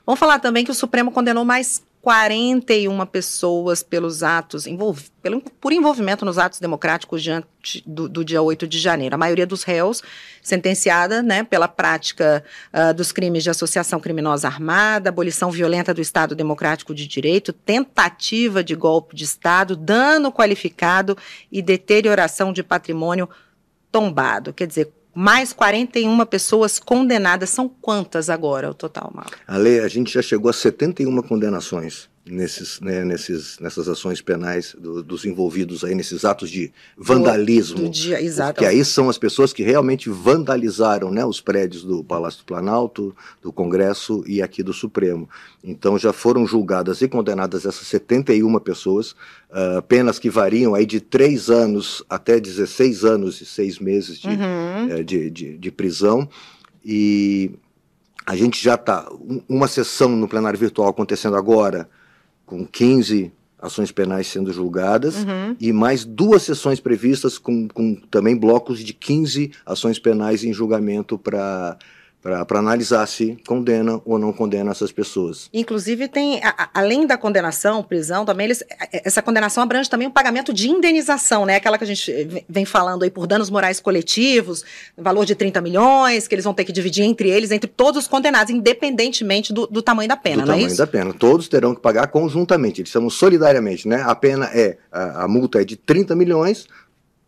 Vamos 0.05 0.19
falar 0.19 0.39
também 0.39 0.63
que 0.63 0.71
o 0.71 0.75
Supremo 0.75 1.11
condenou 1.11 1.43
mais 1.43 1.83
41 2.03 3.07
pessoas 3.07 3.83
pelos 3.83 4.23
atos, 4.23 4.67
envolv 4.67 5.01
pelo, 5.23 5.41
por 5.41 5.73
envolvimento 5.73 6.25
nos 6.25 6.37
atos 6.37 6.61
democráticos 6.61 7.23
diante 7.23 7.83
do, 7.87 8.11
do, 8.11 8.23
dia 8.23 8.43
8 8.43 8.67
de 8.67 8.79
janeiro. 8.79 9.15
A 9.15 9.19
maioria 9.19 9.47
dos 9.47 9.63
réus 9.63 10.03
sentenciada 10.43 11.23
né, 11.23 11.45
pela 11.45 11.69
prática 11.69 12.45
uh, 12.73 12.93
dos 12.93 13.11
crimes 13.11 13.43
de 13.43 13.51
associação 13.51 14.01
criminosa 14.01 14.49
armada, 14.49 15.09
abolição 15.09 15.51
violenta 15.51 15.95
do 15.95 16.01
Estado 16.03 16.35
Democrático 16.35 16.95
de 16.95 17.07
Direito, 17.07 17.55
tentativa 17.55 18.63
de 18.63 18.75
golpe 18.75 19.17
de 19.17 19.25
Estado, 19.25 19.77
dano 19.77 20.31
qualificado 20.31 21.17
e 21.51 21.63
deterioração 21.63 22.53
de 22.53 22.63
patrimônio 22.63 23.29
tombado. 23.91 24.53
Quer 24.53 24.67
dizer, 24.67 24.93
mais 25.15 25.53
41 25.53 26.25
pessoas 26.27 26.79
condenadas. 26.79 27.51
São 27.51 27.69
quantas 27.69 28.29
agora 28.29 28.71
o 28.71 28.75
total, 28.75 29.11
Mauro? 29.15 29.31
Ale, 29.47 29.81
a 29.81 29.89
gente 29.89 30.13
já 30.13 30.23
chegou 30.23 30.51
a 30.51 30.53
71 30.53 31.23
condenações 31.23 32.10
nesses, 32.31 32.81
né, 32.81 33.05
nesses, 33.05 33.59
nessas 33.59 33.89
ações 33.89 34.21
penais 34.21 34.75
do, 34.79 35.03
dos 35.03 35.25
envolvidos 35.25 35.85
aí 35.85 35.95
nesses 35.95 36.25
atos 36.25 36.51
de 36.51 36.73
vandalismo. 36.97 37.77
Do, 37.77 37.83
do 37.85 37.91
dia, 37.91 38.23
exato. 38.23 38.59
Que 38.59 38.67
aí 38.67 38.85
são 38.85 39.09
as 39.09 39.19
pessoas 39.19 39.53
que 39.53 39.63
realmente 39.63 40.09
vandalizaram 40.09 41.11
né, 41.11 41.25
os 41.25 41.41
prédios 41.41 41.83
do 41.83 42.03
Palácio 42.03 42.41
do 42.41 42.45
Planalto, 42.45 43.15
do 43.43 43.53
Congresso 43.53 44.23
e 44.27 44.41
aqui 44.41 44.63
do 44.63 44.73
Supremo. 44.73 45.29
Então 45.63 45.99
já 45.99 46.13
foram 46.13 46.47
julgadas 46.47 47.03
e 47.03 47.09
condenadas 47.09 47.67
essas 47.67 47.87
71 47.87 48.59
pessoas, 48.61 49.13
uh, 49.51 49.83
penas 49.87 50.19
que 50.19 50.31
variam 50.31 50.75
aí 50.75 50.87
de 50.87 51.01
3 51.01 51.51
anos 51.51 52.03
até 52.09 52.41
16 52.41 53.05
anos 53.05 53.41
e 53.41 53.47
6 53.47 53.79
meses 53.79 54.19
de, 54.19 54.29
uhum. 54.29 55.01
uh, 55.01 55.05
de, 55.05 55.31
de, 55.31 55.59
de 55.59 55.71
prisão. 55.71 56.29
E 56.85 57.51
a 58.27 58.37
gente 58.37 58.63
já 58.63 58.75
está. 58.75 59.09
Uma 59.49 59.67
sessão 59.67 60.11
no 60.11 60.29
plenário 60.29 60.59
virtual 60.59 60.89
acontecendo 60.89 61.37
agora, 61.37 61.89
com 62.51 62.67
15 62.67 63.31
ações 63.57 63.93
penais 63.93 64.27
sendo 64.27 64.53
julgadas 64.53 65.19
uhum. 65.19 65.55
e 65.61 65.73
mais 65.73 66.05
duas 66.05 66.43
sessões 66.43 66.81
previstas 66.81 67.39
com, 67.39 67.69
com 67.69 67.95
também 67.95 68.37
blocos 68.37 68.81
de 68.81 68.93
15 68.93 69.53
ações 69.65 70.01
penais 70.01 70.43
em 70.43 70.53
julgamento 70.53 71.17
para 71.17 71.79
para 72.23 72.59
analisar 72.59 73.07
se 73.07 73.39
condena 73.47 74.01
ou 74.05 74.19
não 74.19 74.33
condena 74.33 74.71
essas 74.71 74.93
pessoas. 74.93 75.49
Inclusive 75.55 76.07
tem, 76.07 76.39
a, 76.45 76.69
além 76.75 77.07
da 77.07 77.17
condenação, 77.17 77.83
prisão, 77.83 78.27
também 78.27 78.45
eles, 78.45 78.63
essa 78.93 79.23
condenação 79.23 79.63
abrange 79.63 79.89
também 79.89 80.07
o 80.07 80.11
pagamento 80.11 80.53
de 80.53 80.69
indenização, 80.69 81.47
né? 81.47 81.57
Aquela 81.57 81.79
que 81.79 81.85
a 81.85 81.87
gente 81.87 82.45
vem 82.47 82.67
falando 82.67 83.05
aí 83.05 83.11
por 83.11 83.27
danos 83.27 83.49
morais 83.49 83.81
coletivos, 83.81 84.65
valor 84.99 85.25
de 85.25 85.35
30 85.35 85.63
milhões, 85.63 86.29
que 86.29 86.35
eles 86.35 86.45
vão 86.45 86.53
ter 86.53 86.65
que 86.65 86.73
dividir 86.73 87.05
entre 87.05 87.31
eles, 87.31 87.51
entre 87.51 87.71
todos 87.71 88.03
os 88.03 88.09
condenados, 88.09 88.53
independentemente 88.53 89.53
do, 89.53 89.67
do 89.67 89.81
tamanho 89.81 90.09
da 90.09 90.17
pena, 90.17 90.43
do 90.43 90.49
não 90.49 90.55
é 90.55 90.59
isso? 90.59 90.75
Do 90.75 90.77
tamanho 90.77 90.87
da 90.87 90.87
pena. 90.87 91.15
Todos 91.15 91.49
terão 91.49 91.75
que 91.75 91.81
pagar 91.81 92.09
conjuntamente, 92.09 92.83
eles 92.83 92.91
chamam 92.91 93.09
solidariamente, 93.09 93.89
né? 93.89 94.03
A 94.07 94.15
pena 94.15 94.45
é, 94.53 94.77
a, 94.93 95.25
a 95.25 95.29
multa 95.29 95.63
é 95.63 95.65
de 95.65 95.77
30 95.77 96.15
milhões, 96.15 96.67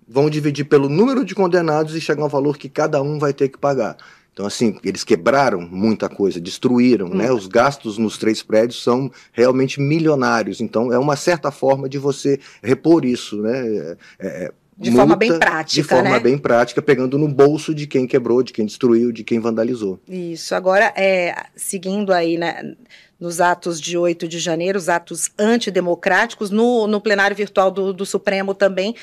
vão 0.07 0.29
dividir 0.29 0.65
pelo 0.65 0.91
número 0.91 1.25
de 1.25 1.35
condenados 1.35 1.95
e 1.95 2.01
chegar 2.01 2.23
ao 2.23 2.29
valor 2.29 2.59
que 2.59 2.69
cada 2.69 3.01
um 3.01 3.19
vai 3.19 3.33
ter 3.33 3.49
que 3.49 3.57
pagar. 3.57 3.97
Então, 4.33 4.47
assim, 4.47 4.79
eles 4.83 5.05
quebraram 5.05 5.61
muita 5.61 6.09
coisa, 6.09 6.41
destruíram, 6.41 7.07
hum. 7.07 7.15
né? 7.15 7.31
Os 7.31 7.47
gastos 7.47 7.99
nos 7.99 8.17
três 8.17 8.43
prédios 8.43 8.83
são 8.83 9.11
realmente 9.33 9.81
milionários. 9.81 10.61
Então, 10.61 10.93
é 10.93 10.99
uma 10.99 11.17
certa 11.17 11.51
forma 11.51 11.89
de 11.89 11.99
você 11.99 12.41
repor 12.63 13.05
isso, 13.05 13.43
né? 13.43 13.69
É, 13.69 13.97
é, 14.19 14.53
de 14.77 14.91
multa, 14.91 15.03
forma 15.03 15.17
bem 15.17 15.39
prática, 15.39 15.83
De 15.83 15.83
forma 15.83 16.11
né? 16.11 16.21
bem 16.21 16.39
prática, 16.39 16.81
pegando 16.81 17.19
no 17.19 17.29
bolso 17.29 17.75
de 17.75 17.87
quem 17.87 18.07
quebrou, 18.07 18.43
de 18.43 18.53
quem 18.53 18.65
destruiu, 18.65 19.13
de 19.13 19.23
quem 19.23 19.39
vandalizou. 19.39 20.01
Isso. 20.09 20.55
Agora, 20.55 20.93
é, 20.97 21.35
seguindo 21.55 22.13
aí, 22.13 22.39
né? 22.39 22.75
nos 23.21 23.41
atos 23.41 23.81
de 23.81 23.97
8 23.97 24.27
de 24.27 24.41
janeiro, 24.41 24.77
os 24.77 24.89
atos 24.89 25.31
antidemocráticos, 25.39 26.51
no, 26.51 26.89
no 26.89 27.01
plenário 27.01 27.37
virtual 27.37 27.71
do, 27.71 27.93
do 27.93 28.05
Supremo 28.05 28.53
também, 28.53 28.97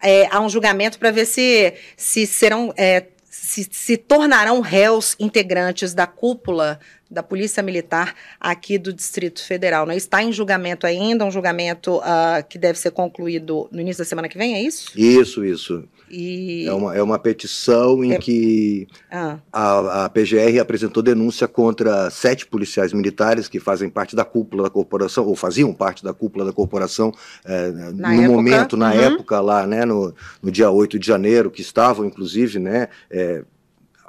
é, 0.00 0.28
há 0.30 0.40
um 0.40 0.48
julgamento 0.48 0.96
para 0.98 1.10
ver 1.10 1.24
se, 1.24 1.74
se 1.96 2.24
serão 2.24 2.72
é, 2.76 3.06
se, 3.34 3.68
se 3.68 3.96
tornarão 3.96 4.60
réus 4.60 5.16
integrantes 5.18 5.92
da 5.92 6.06
cúpula 6.06 6.78
da 7.10 7.20
Polícia 7.20 7.64
Militar 7.64 8.14
aqui 8.38 8.78
do 8.78 8.92
Distrito 8.92 9.44
Federal. 9.44 9.86
Né? 9.86 9.96
Está 9.96 10.22
em 10.22 10.32
julgamento 10.32 10.86
ainda, 10.86 11.24
um 11.24 11.32
julgamento 11.32 11.96
uh, 11.96 12.46
que 12.48 12.56
deve 12.56 12.78
ser 12.78 12.92
concluído 12.92 13.68
no 13.72 13.80
início 13.80 14.04
da 14.04 14.08
semana 14.08 14.28
que 14.28 14.38
vem, 14.38 14.54
é 14.54 14.62
isso? 14.62 14.92
Isso, 14.96 15.44
isso. 15.44 15.84
E... 16.10 16.66
É, 16.66 16.72
uma, 16.72 16.94
é 16.94 17.02
uma 17.02 17.18
petição 17.18 18.04
em 18.04 18.12
é... 18.12 18.18
que 18.18 18.86
ah. 19.10 19.38
a, 19.52 20.04
a 20.04 20.08
PGR 20.08 20.60
apresentou 20.60 21.02
denúncia 21.02 21.48
contra 21.48 22.10
sete 22.10 22.46
policiais 22.46 22.92
militares 22.92 23.48
que 23.48 23.58
fazem 23.58 23.88
parte 23.88 24.14
da 24.14 24.24
cúpula 24.24 24.64
da 24.64 24.70
corporação, 24.70 25.26
ou 25.26 25.34
faziam 25.34 25.72
parte 25.72 26.04
da 26.04 26.12
cúpula 26.12 26.44
da 26.44 26.52
corporação 26.52 27.12
é, 27.44 27.70
no 27.70 28.06
época, 28.06 28.28
momento, 28.28 28.76
na 28.76 28.92
uhum. 28.92 29.00
época 29.00 29.40
lá, 29.40 29.66
né, 29.66 29.84
no, 29.84 30.14
no 30.42 30.50
dia 30.50 30.70
8 30.70 30.98
de 30.98 31.06
janeiro, 31.06 31.50
que 31.50 31.60
estavam, 31.60 32.04
inclusive, 32.04 32.58
né, 32.58 32.88
é, 33.10 33.44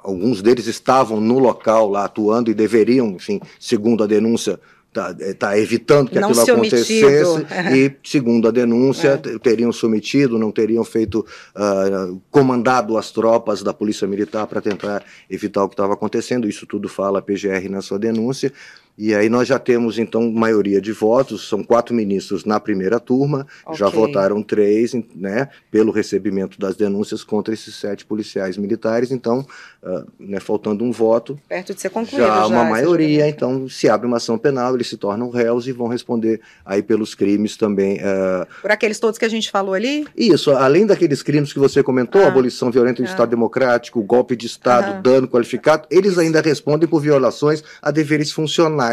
alguns 0.06 0.42
deles 0.42 0.68
estavam 0.68 1.20
no 1.20 1.40
local 1.40 1.90
lá 1.90 2.06
atuando 2.06 2.52
e 2.52 2.54
deveriam, 2.54 3.08
enfim, 3.10 3.40
segundo 3.60 4.04
a 4.04 4.08
denúncia, 4.08 4.60
está 4.96 5.14
tá 5.38 5.60
evitando 5.60 6.10
que 6.10 6.20
não 6.20 6.30
aquilo 6.30 6.58
acontecesse 6.58 7.46
e, 7.74 7.92
segundo 8.04 8.48
a 8.48 8.52
denúncia, 8.52 9.20
é. 9.24 9.38
teriam 9.40 9.72
submetido, 9.72 10.40
não 10.40 10.52
teriam 10.52 10.84
feito, 10.84 11.26
uh, 11.56 12.22
comandado 12.32 12.98
as 12.98 13.12
tropas 13.12 13.62
da 13.62 13.74
Polícia 13.74 14.08
Militar 14.08 14.48
para 14.48 14.62
tentar 14.62 15.04
evitar 15.30 15.64
o 15.64 15.68
que 15.68 15.74
estava 15.74 15.94
acontecendo. 15.94 16.48
Isso 16.48 16.66
tudo 16.66 16.88
fala 16.88 17.20
a 17.20 17.22
PGR 17.22 17.70
na 17.70 17.82
sua 17.82 18.00
denúncia. 18.00 18.52
E 18.98 19.14
aí 19.14 19.28
nós 19.28 19.48
já 19.48 19.60
temos, 19.60 20.00
então, 20.00 20.32
maioria 20.32 20.80
de 20.80 20.94
votos, 20.94 21.50
são 21.50 21.62
quatro 21.62 21.94
ministros 21.94 22.46
na 22.46 22.60
primeira 22.62 22.98
turma, 22.98 23.46
okay. 23.66 23.78
já 23.78 23.90
votaram 23.90 24.42
três, 24.42 24.94
né, 25.14 25.50
pelo 25.70 25.92
recebimento 25.92 26.58
das 26.58 26.78
denúncias 26.78 27.22
contra 27.22 27.54
esses 27.54 27.76
sete 27.76 28.06
policiais 28.06 28.58
militares, 28.58 29.12
então, 29.12 29.46
uh, 29.84 30.06
né, 30.18 30.40
faltando 30.40 30.86
um 30.86 30.92
voto. 30.94 31.38
Perto 31.50 31.74
de 31.74 31.82
ser 31.82 31.90
concluído 31.90 32.26
já. 32.26 32.36
Já 32.36 32.48
uma 32.48 32.64
maioria, 32.64 33.28
então, 33.28 33.68
se 33.68 33.90
abre 33.90 34.08
uma 34.08 34.18
ação 34.18 34.38
penal, 34.38 34.74
eles 34.74 34.88
se 34.88 34.96
tornam 34.96 35.30
réus 35.30 35.68
e 35.68 35.74
vão 35.74 35.88
responder 35.88 36.40
aí 36.66 36.82
pelos 36.82 37.14
crimes 37.14 37.58
também. 37.58 37.98
Uh, 37.98 38.48
Por 38.62 38.72
aqueles 38.72 38.98
todos 38.98 39.18
que 39.18 39.26
a 39.26 39.30
gente 39.30 39.52
falou 39.52 39.74
ali? 39.74 40.08
Isso, 40.16 40.52
além 40.52 40.86
daqueles 40.86 41.22
crimes 41.22 41.52
que 41.52 41.60
você 41.60 41.84
comentou, 41.84 42.22
ah. 42.22 42.28
abolição 42.28 42.72
violenta 42.72 43.04
do 43.04 43.08
ah. 43.08 43.12
Estado 43.12 43.30
Democrático, 43.30 44.02
golpe 44.02 44.38
de 44.38 44.46
Estado, 44.46 45.02
dano 45.02 45.28
qualificado, 45.28 45.86
eles 45.92 46.18
ainda 46.18 46.40
respondem 46.40 46.88
por 46.88 47.02
violações 47.02 47.62
a 47.82 47.92
deveres 47.92 48.32
funcionais 48.32 48.85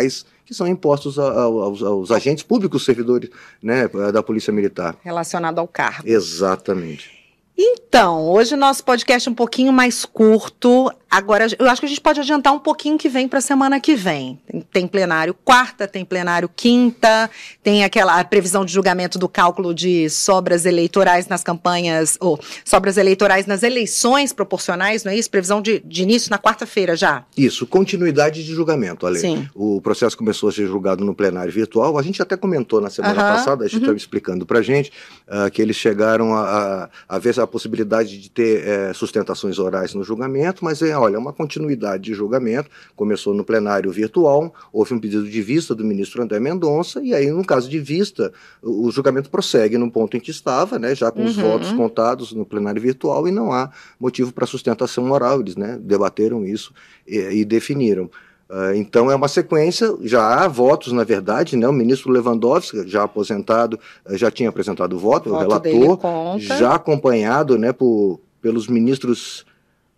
que 0.45 0.55
são 0.55 0.67
impostos 0.67 1.19
aos, 1.19 1.83
aos, 1.83 2.11
agentes 2.11 2.43
públicos 2.43 2.85
servidores 2.85 3.31
né, 3.63 3.89
da 4.13 4.23
Polícia 4.23 4.53
Militar. 4.53 4.97
Relacionado 5.03 5.59
ao 5.59 5.69
cargo. 5.69 6.09
Exatamente. 6.09 7.23
Então, 7.57 8.29
hoje 8.31 8.57
nosso 8.57 8.83
podcast 8.85 9.29
é 9.29 9.33
um 9.33 9.35
pouquinho 9.35 9.73
mais 9.73 10.05
curto. 10.05 10.91
Agora, 11.13 11.47
eu 11.59 11.69
acho 11.69 11.79
que 11.79 11.85
a 11.85 11.89
gente 11.91 12.01
pode 12.01 12.21
adiantar 12.21 12.55
um 12.55 12.59
pouquinho 12.59 12.97
que 12.97 13.07
vem 13.07 13.29
para 13.29 13.39
a 13.39 13.43
semana 13.43 13.79
que 13.79 13.95
vem. 13.95 14.41
Tem, 14.73 14.87
plenário 14.87 15.35
quarta, 15.35 15.87
tem 15.87 16.07
plenário 16.07 16.49
quinta, 16.49 17.29
tem 17.63 17.85
aquela 17.85 18.25
previsão 18.25 18.65
de 18.65 18.73
julgamento 18.73 19.19
do 19.19 19.29
cálculo 19.29 19.75
de 19.75 20.09
sobras 20.09 20.65
eleitorais 20.65 21.29
nas 21.29 21.45
campanhas, 21.45 22.17
ou 22.19 22.41
sobras 22.65 22.97
eleitorais 22.97 23.45
nas 23.45 23.63
eleições 23.63 24.33
proporcionais, 24.33 25.05
não 25.05 25.13
é 25.13 25.17
isso? 25.17 25.31
Previsão 25.31 25.61
de, 25.61 25.83
de 25.85 26.03
início 26.03 26.31
na 26.31 26.39
quarta-feira 26.39 26.97
já. 26.97 27.27
Isso, 27.37 27.67
continuidade 27.67 28.43
de 28.43 28.55
julgamento, 28.55 29.07
Ale. 29.07 29.19
Sim. 29.19 29.47
O 29.55 29.83
processo 29.83 30.17
começou 30.17 30.49
a 30.49 30.53
ser 30.53 30.67
julgado 30.67 31.05
no 31.05 31.15
plenário 31.15 31.53
virtual. 31.53 31.99
A 31.99 32.03
gente 32.03 32.23
até 32.23 32.39
comentou 32.39 32.81
na 32.81 32.89
semana 32.89 33.13
uh 33.13 33.19
-huh, 33.19 33.37
passada, 33.37 33.65
a 33.67 33.69
gente 33.69 33.81
estava 33.81 33.93
uh 33.93 33.97
-huh. 33.97 33.99
explicando 33.99 34.47
para 34.47 34.63
gente 34.63 34.91
uh, 35.29 35.51
que 35.51 35.61
eles 35.61 35.77
chegaram 35.77 36.35
a, 36.35 36.89
a, 37.09 37.17
a 37.17 37.19
ver 37.19 37.39
a 37.39 37.47
possibilidade 37.47 38.19
de 38.19 38.31
ter 38.31 38.67
é, 38.67 38.93
sustentações 38.95 39.59
orais 39.59 39.93
no 39.93 40.03
julgamento, 40.03 40.65
mas 40.65 40.81
é 40.81 41.02
olha, 41.03 41.19
uma 41.19 41.33
continuidade 41.33 42.05
de 42.05 42.15
julgamento, 42.15 42.71
começou 42.97 43.35
no 43.35 43.45
plenário 43.45 43.91
virtual, 43.91 44.55
houve 44.73 44.95
um 44.95 44.99
pedido 44.99 45.29
de 45.29 45.43
vista 45.43 45.75
do 45.75 45.85
ministro 45.85 46.23
André 46.23 46.39
Mendonça, 46.41 47.03
e 47.03 47.15
aí, 47.15 47.31
no 47.31 47.45
caso 47.45 47.69
de 47.69 47.79
vista, 47.79 48.33
o, 48.63 48.91
julgamento 48.91 49.31
prossegue 49.31 49.77
no 49.77 49.91
ponto 49.91 50.17
em 50.17 50.21
que 50.21 50.31
estava, 50.31 50.79
né, 50.79 50.95
já 50.95 51.11
com 51.11 51.21
uhum. 51.21 51.27
os 51.27 51.37
votos 51.37 51.73
contados 51.73 52.33
no 52.33 52.47
plenário 52.47 52.81
virtual, 52.81 53.27
e 53.27 53.33
não 53.33 53.53
há 53.53 53.71
motivo 53.99 54.33
para 54.33 54.47
sustentação 54.47 55.11
oral, 55.11 55.41
eles 55.41 55.57
né, 55.57 55.79
debateram 55.81 56.47
isso 56.47 56.73
e, 57.07 57.19
e 57.19 57.45
definiram. 57.45 58.11
Uh, 58.51 58.75
então 58.75 59.11
é 59.11 59.15
uma 59.15 59.29
sequência, 59.29 59.97
já 60.03 60.45
há 60.45 60.47
votos, 60.47 60.93
na 60.93 61.05
verdade, 61.05 61.57
né? 61.57 61.67
O 61.67 61.73
ministro 61.73 62.13
Lewandowski, 62.13 62.87
já 62.87 63.03
aposentado, 63.03 63.81
já 64.11 64.31
tinha 64.31 64.51
apresentado 64.51 64.95
o 64.95 64.99
voto, 64.99 65.31
o, 65.31 65.33
o 65.33 65.39
relator, 65.39 65.99
já 66.39 66.75
acompanhado 66.75 67.57
né, 67.57 67.73
por, 67.73 68.21
pelos 68.43 68.69
ministros 68.69 69.47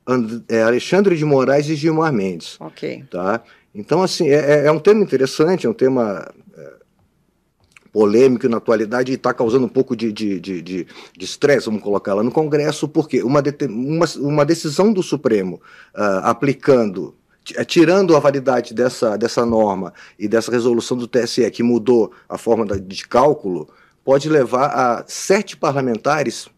And, 0.06 0.42
é, 0.48 0.62
Alexandre 0.62 1.16
de 1.16 1.24
Moraes 1.24 1.68
e 1.68 1.74
Gilmar 1.74 2.12
Mendes. 2.12 2.56
Ok. 2.60 3.04
Tá? 3.10 3.42
Então, 3.74 4.02
assim, 4.02 4.28
é, 4.28 4.34
é, 4.34 4.66
é 4.66 4.72
um 4.72 4.78
tema 4.78 5.02
interessante, 5.02 5.66
é 5.66 5.70
um 5.70 5.74
tema 5.74 6.30
é, 6.56 6.72
polêmico 7.92 8.48
na 8.48 8.58
atualidade 8.58 9.12
e 9.12 9.14
está 9.14 9.32
causando 9.32 9.66
um 9.66 9.68
pouco 9.68 9.96
de 9.96 10.08
estresse, 10.08 10.40
de, 10.40 10.62
de, 10.62 10.86
de 11.16 11.64
vamos 11.64 11.82
colocar 11.82 12.14
lá 12.14 12.22
no 12.22 12.30
Congresso, 12.30 12.88
porque 12.88 13.22
uma, 13.22 13.42
uma, 13.68 14.06
uma 14.18 14.44
decisão 14.44 14.92
do 14.92 15.02
Supremo 15.02 15.60
uh, 15.94 16.22
aplicando 16.24 17.14
é, 17.54 17.64
tirando 17.64 18.16
a 18.16 18.20
validade 18.20 18.72
dessa, 18.72 19.18
dessa 19.18 19.44
norma 19.44 19.92
e 20.18 20.26
dessa 20.26 20.50
resolução 20.50 20.96
do 20.96 21.06
TSE 21.06 21.50
que 21.50 21.62
mudou 21.62 22.10
a 22.26 22.38
forma 22.38 22.64
de 22.64 23.06
cálculo, 23.06 23.68
pode 24.02 24.28
levar 24.30 24.66
a 24.68 25.04
sete 25.06 25.56
parlamentares 25.56 26.48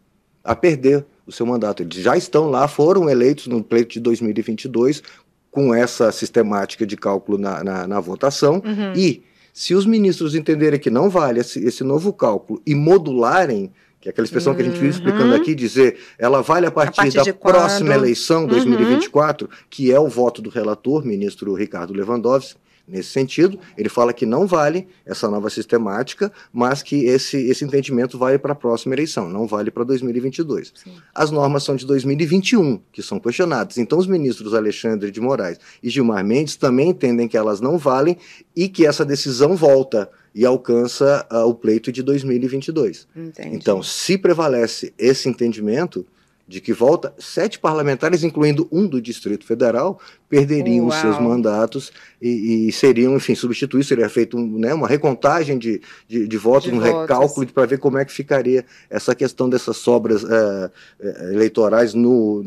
a 0.47 0.55
perder 0.55 1.05
o 1.25 1.31
seu 1.31 1.45
mandato. 1.45 1.83
Eles 1.83 1.97
já 1.97 2.15
estão 2.15 2.49
lá, 2.49 2.67
foram 2.67 3.09
eleitos 3.09 3.47
no 3.47 3.61
pleito 3.61 3.93
de 3.93 3.99
2022 3.99 5.03
com 5.51 5.75
essa 5.75 6.11
sistemática 6.11 6.85
de 6.85 6.95
cálculo 6.95 7.37
na, 7.37 7.63
na, 7.63 7.87
na 7.87 7.99
votação 7.99 8.61
uhum. 8.65 8.93
e 8.95 9.23
se 9.51 9.73
os 9.73 9.85
ministros 9.85 10.35
entenderem 10.35 10.79
que 10.79 10.89
não 10.89 11.09
vale 11.09 11.39
esse, 11.39 11.59
esse 11.65 11.83
novo 11.83 12.13
cálculo 12.13 12.61
e 12.65 12.75
modularem 12.75 13.71
que 13.99 14.07
é 14.07 14.11
aquela 14.11 14.25
expressão 14.25 14.53
uhum. 14.53 14.57
que 14.57 14.61
a 14.61 14.65
gente 14.65 14.79
vive 14.79 14.89
explicando 14.89 15.33
uhum. 15.33 15.41
aqui, 15.41 15.55
dizer 15.55 15.97
ela 16.19 16.41
vale 16.41 16.67
a 16.67 16.71
partir, 16.71 16.99
a 16.99 17.03
partir 17.03 17.31
da 17.31 17.33
próxima 17.33 17.93
eleição, 17.93 18.45
2024, 18.45 19.47
uhum. 19.47 19.53
que 19.69 19.91
é 19.91 19.99
o 19.99 20.07
voto 20.07 20.41
do 20.41 20.51
relator, 20.51 21.03
ministro 21.03 21.55
Ricardo 21.55 21.93
Lewandowski, 21.93 22.59
nesse 22.87 23.09
sentido. 23.09 23.59
Ele 23.77 23.89
fala 23.89 24.13
que 24.13 24.25
não 24.25 24.47
vale 24.47 24.87
essa 25.05 25.29
nova 25.29 25.49
sistemática, 25.49 26.31
mas 26.53 26.81
que 26.81 27.05
esse, 27.05 27.37
esse 27.37 27.65
entendimento 27.65 28.17
vale 28.17 28.37
para 28.37 28.53
a 28.53 28.55
próxima 28.55 28.95
eleição, 28.95 29.27
não 29.27 29.45
vale 29.45 29.69
para 29.69 29.83
2022. 29.83 30.73
Sim. 30.75 30.91
As 31.13 31.29
normas 31.31 31.63
são 31.63 31.75
de 31.75 31.85
2021, 31.85 32.79
que 32.91 33.03
são 33.03 33.19
questionadas. 33.19 33.77
Então, 33.77 33.99
os 33.99 34.07
ministros 34.07 34.53
Alexandre 34.53 35.11
de 35.11 35.19
Moraes 35.19 35.59
e 35.83 35.89
Gilmar 35.89 36.23
Mendes 36.23 36.55
também 36.55 36.89
entendem 36.89 37.27
que 37.27 37.37
elas 37.37 37.59
não 37.59 37.77
valem 37.77 38.17
e 38.55 38.69
que 38.69 38.85
essa 38.85 39.03
decisão 39.03 39.55
volta 39.55 40.09
e 40.33 40.45
alcança 40.45 41.25
uh, 41.31 41.47
o 41.47 41.55
pleito 41.55 41.91
de 41.91 42.03
2022. 42.03 43.07
Entendi. 43.15 43.55
Então, 43.55 43.81
se 43.81 44.17
prevalece 44.17 44.93
esse 44.97 45.27
entendimento, 45.27 46.05
de 46.47 46.61
que 46.61 46.71
volta, 46.71 47.13
sete 47.17 47.59
parlamentares, 47.59 48.23
incluindo 48.23 48.67
um 48.71 48.87
do 48.87 49.01
Distrito 49.01 49.45
Federal, 49.45 49.99
perderiam 50.29 50.85
Uau. 50.85 50.95
os 50.95 51.01
seus 51.01 51.19
mandatos 51.19 51.91
e, 52.21 52.67
e, 52.67 52.71
seriam, 52.71 53.15
enfim, 53.15 53.35
substituídos, 53.35 53.87
seria 53.87 54.07
feito 54.07 54.37
um, 54.37 54.57
né, 54.57 54.73
uma 54.73 54.87
recontagem 54.87 55.57
de, 55.57 55.81
de, 56.07 56.25
de 56.25 56.37
votos, 56.37 56.69
de 56.69 56.75
um 56.75 56.79
votos. 56.79 57.01
recálculo 57.01 57.47
para 57.47 57.65
ver 57.65 57.79
como 57.79 57.97
é 57.97 58.05
que 58.05 58.13
ficaria 58.13 58.65
essa 58.89 59.13
questão 59.13 59.49
dessas 59.49 59.77
sobras 59.77 60.23
é, 60.23 60.71
é, 61.01 61.33
eleitorais 61.33 61.93
no, 61.93 62.45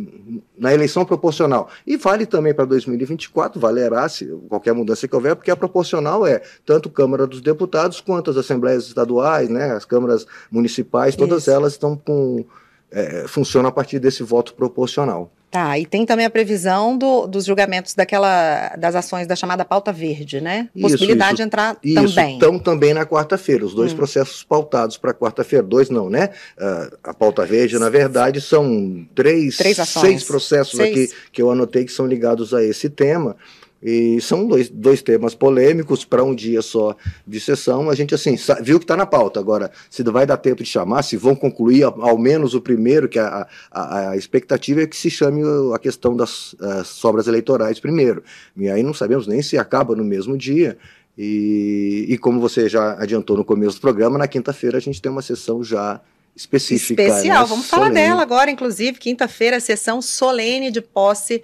na 0.59 0.73
eleição 0.73 1.05
proporcional. 1.05 1.69
E 1.87 1.97
vale 1.99 2.25
também 2.25 2.55
para 2.55 2.65
2024, 2.65 3.61
valerá 3.61 4.09
se 4.09 4.27
qualquer 4.49 4.73
mudança 4.73 5.07
que 5.07 5.15
houver, 5.15 5.37
porque 5.37 5.51
a 5.51 5.57
proporcional 5.57 6.27
é 6.27 6.41
tanto 6.65 6.89
Câmara 6.89 7.27
dos 7.27 7.43
Deputados 7.43 8.01
quanto 8.01 8.31
as 8.31 8.37
assembleias 8.39 8.87
estaduais, 8.87 9.51
né, 9.51 9.73
as 9.73 9.85
câmaras 9.85 10.27
municipais, 10.51 11.15
todas 11.15 11.43
Isso. 11.43 11.51
elas 11.51 11.73
estão 11.73 11.97
com 11.97 12.47
é, 12.91 13.25
funciona 13.27 13.69
a 13.69 13.73
partir 13.73 13.99
desse 13.99 14.23
voto 14.23 14.55
proporcional. 14.55 15.33
Tá, 15.51 15.77
e 15.77 15.85
tem 15.85 16.07
também 16.07 16.25
a 16.25 16.31
previsão 16.31 16.97
do, 16.97 17.27
dos 17.27 17.45
julgamentos 17.45 17.93
daquela, 17.93 18.69
das 18.79 18.95
ações 18.95 19.27
da 19.27 19.35
chamada 19.35 19.65
pauta 19.65 19.93
verde, 19.93 20.41
né? 20.41 20.69
Possibilidade 20.81 21.33
isso, 21.33 21.37
de 21.39 21.43
entrar 21.43 21.77
isso, 21.83 22.15
também. 22.15 22.35
Estão 22.35 22.57
também 22.57 22.95
na 22.95 23.05
quarta-feira, 23.05 23.65
os 23.65 23.75
dois 23.75 23.93
hum. 23.93 23.97
processos 23.97 24.45
pautados 24.45 24.97
para 24.97 25.13
quarta-feira. 25.13 25.67
Dois 25.67 25.91
não, 25.91 26.09
né? 26.09 26.31
Uh, 26.57 26.97
a 27.03 27.13
pauta 27.13 27.45
verde, 27.45 27.81
na 27.81 27.89
verdade, 27.89 28.41
são 28.41 29.05
três, 29.13 29.57
três 29.57 29.77
seis 29.77 30.23
processos 30.23 30.77
seis. 30.77 31.11
aqui 31.11 31.17
que 31.33 31.43
eu 31.43 31.51
anotei 31.51 31.85
que 31.85 31.91
são 31.91 32.07
ligados 32.07 32.55
a 32.55 32.63
esse 32.63 32.89
tema. 32.89 33.37
E 33.83 34.21
são 34.21 34.47
dois, 34.47 34.69
dois 34.69 35.01
temas 35.01 35.35
polêmicos 35.35 36.05
para 36.05 36.23
um 36.23 36.35
dia 36.35 36.61
só 36.61 36.95
de 37.27 37.41
sessão. 37.41 37.89
A 37.89 37.95
gente, 37.95 38.15
assim, 38.15 38.37
viu 38.63 38.79
que 38.79 38.85
está 38.85 38.97
na 38.97 39.07
pauta. 39.07 39.41
Agora, 39.41 39.71
se 39.89 40.03
vai 40.03 40.27
dar 40.27 40.37
tempo 40.37 40.63
de 40.63 40.69
chamar, 40.69 41.03
se 41.03 41.17
vão 41.17 41.35
concluir 41.35 41.85
ao 41.85 42.19
menos 42.19 42.55
o 42.55 42.61
primeiro, 42.61 43.09
que 43.09 43.19
a, 43.19 43.47
a, 43.71 44.11
a 44.11 44.17
expectativa 44.17 44.83
é 44.83 44.87
que 44.87 44.97
se 44.97 45.09
chame 45.09 45.43
a 45.75 45.79
questão 45.79 46.15
das 46.15 46.55
sobras 46.85 47.27
eleitorais 47.27 47.81
primeiro. 47.81 48.23
E 48.55 48.69
aí 48.69 48.83
não 48.83 48.93
sabemos 48.93 49.27
nem 49.27 49.41
se 49.43 49.57
acaba 49.57 49.97
no 49.97 50.05
mesmo 50.05 50.37
dia. 50.37 50.77
E, 51.17 52.07
e 52.09 52.19
como 52.19 52.41
você 52.41 52.69
já 52.69 52.93
adiantou 53.01 53.37
no 53.37 53.45
começo 53.45 53.77
do 53.77 53.81
programa, 53.81 54.19
na 54.19 54.29
quinta-feira 54.29 54.79
a 54.79 54.81
gente 54.81 55.01
tem 55.01 55.11
uma 55.11 55.23
sessão 55.23 55.65
já 55.65 56.01
específica. 56.37 57.03
Especial, 57.03 57.43
né? 57.43 57.49
vamos 57.49 57.67
solene. 57.67 57.91
falar 57.91 57.95
dela 57.95 58.23
agora, 58.23 58.51
inclusive, 58.51 58.99
quinta-feira, 58.99 59.59
sessão 59.59 60.01
solene 60.01 60.71
de 60.71 60.81
posse 60.81 61.43